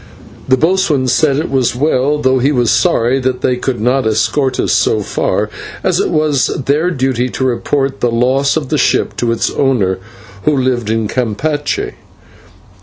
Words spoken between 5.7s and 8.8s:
as it was their duty to report the loss of the